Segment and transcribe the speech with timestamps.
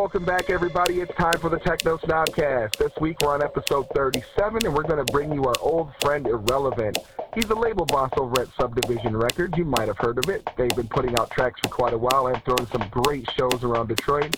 [0.00, 1.00] welcome back, everybody.
[1.00, 2.78] It's time for the Techno Snobcast.
[2.78, 6.26] This week we're on episode 37, and we're going to bring you our old friend
[6.26, 6.96] Irrelevant.
[7.34, 9.58] He's the label boss over at Subdivision Records.
[9.58, 10.48] You might have heard of it.
[10.56, 13.88] They've been putting out tracks for quite a while and throwing some great shows around
[13.88, 14.34] Detroit.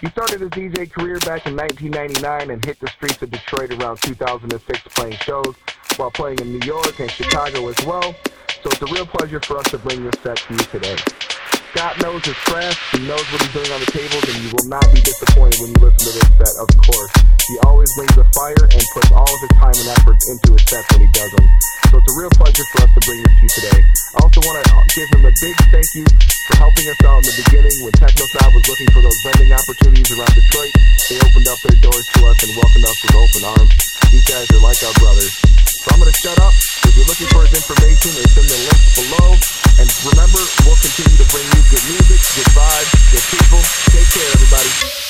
[0.00, 4.02] He started his DJ career back in 1999 and hit the streets of Detroit around
[4.02, 5.54] 2006 playing shows
[5.98, 8.12] while playing in New York and Chicago as well.
[8.64, 10.96] So it's a real pleasure for us to bring this set to you today.
[11.70, 14.66] Scott knows his craft, he knows what he's doing on the tables, and you will
[14.66, 17.14] not be disappointed when you listen to this set, of course.
[17.46, 20.66] He always brings a fire and puts all of his time and effort into his
[20.66, 21.46] sets when he does them.
[21.94, 23.80] So it's a real pleasure for us to bring this to you today.
[23.86, 24.66] I also want to
[24.98, 26.06] give him a big thank you
[26.50, 30.10] for helping us out in the beginning when TechnoSnob was looking for those vending opportunities
[30.10, 30.74] around Detroit.
[31.06, 33.72] They opened up their doors to us and welcomed us with open arms.
[34.10, 35.69] These guys are like our brothers.
[35.80, 36.52] So I'm going to shut up.
[36.84, 39.32] If you're looking for his information, it's in the links below.
[39.80, 43.64] And remember, we'll continue to bring you good music, good vibes, good people.
[43.88, 45.00] Take care, everybody.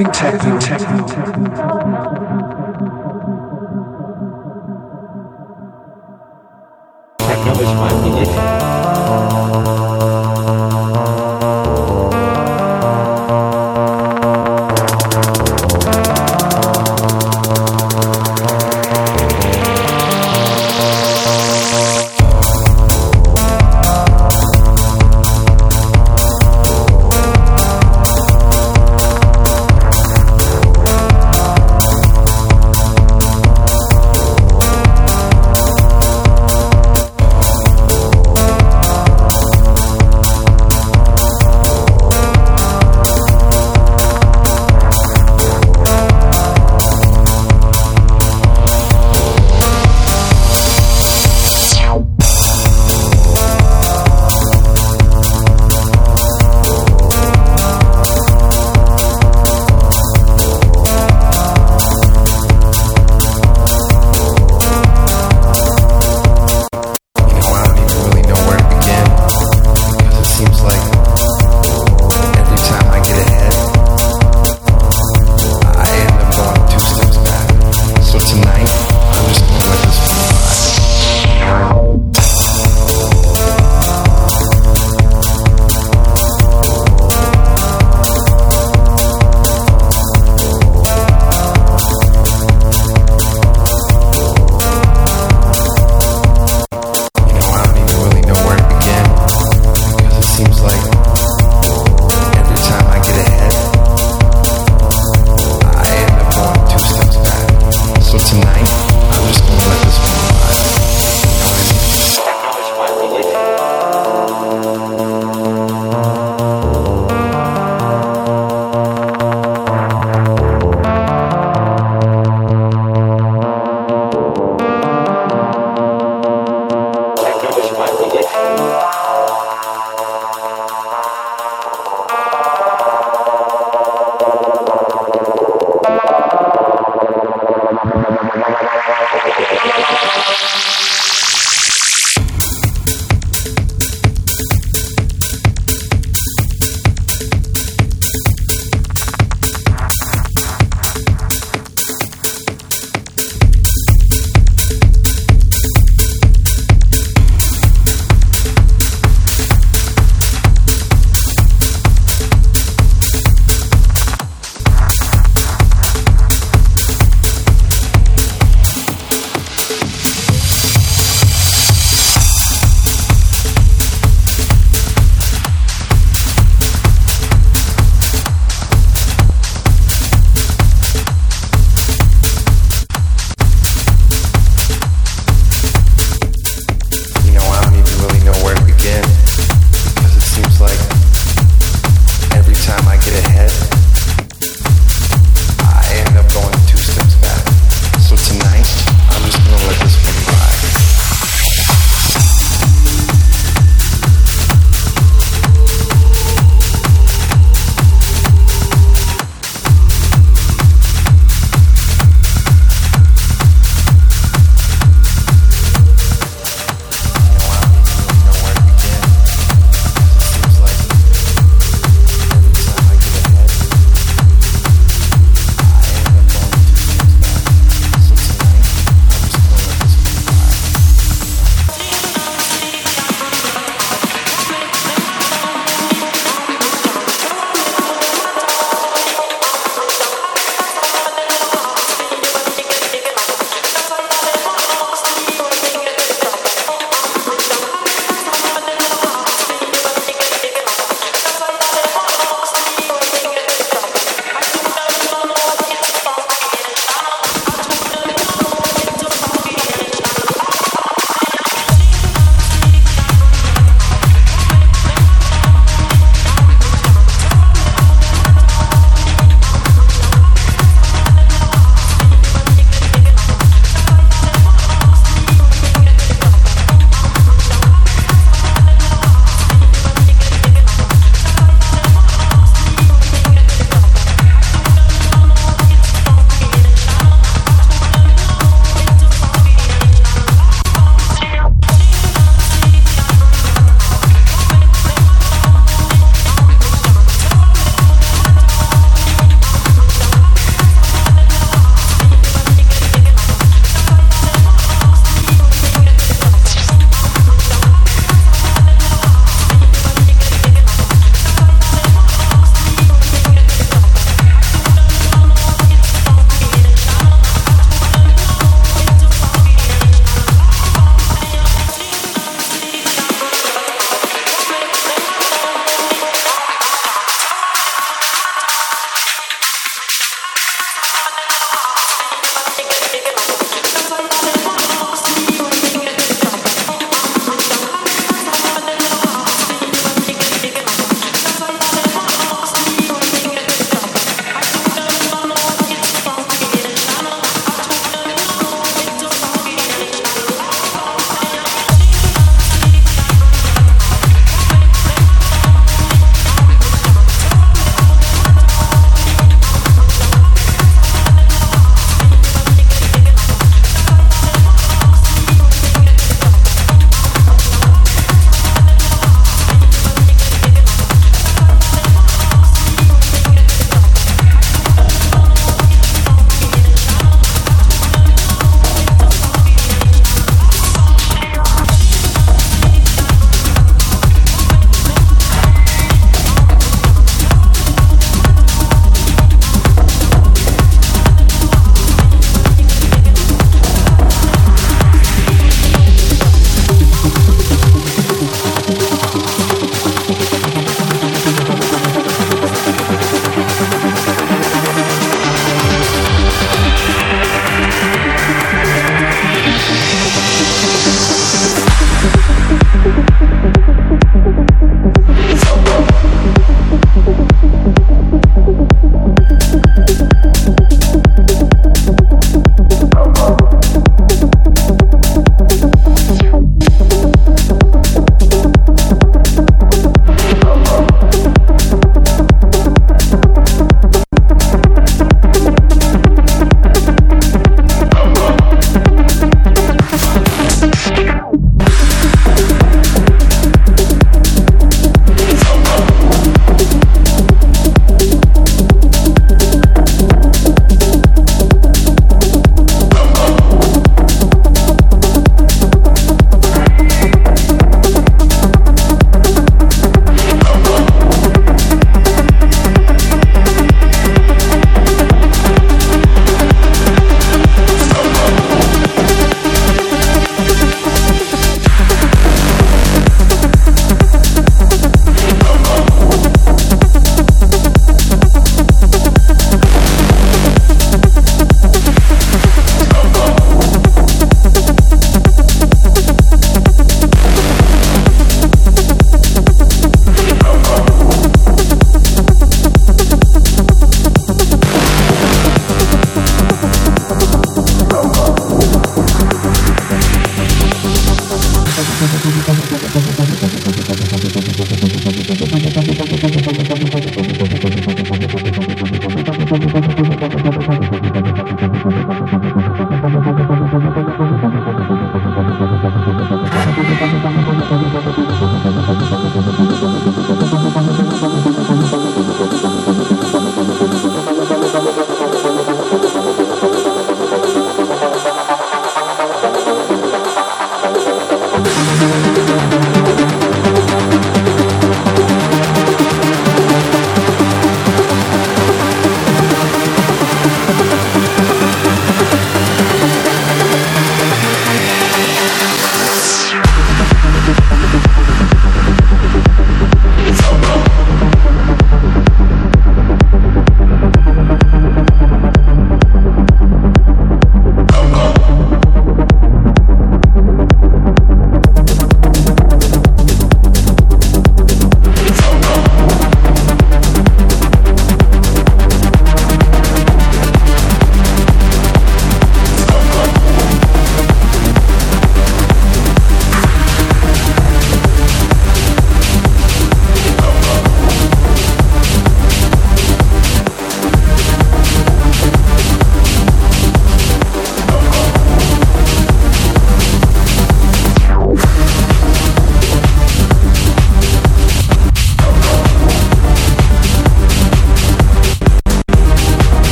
[0.00, 1.06] Having techno, techno.
[1.06, 1.79] Techno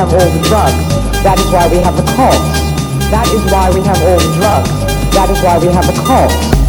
[0.00, 0.80] have all the drugs.
[1.22, 2.72] That is why we have the cults.
[3.12, 4.70] That is why we have all the drugs.
[5.12, 6.59] That is why we have the cults.